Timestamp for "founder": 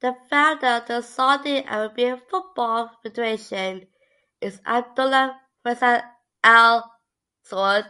0.28-0.66